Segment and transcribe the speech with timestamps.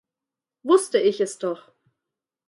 [0.65, 1.71] Wusste ich es doch!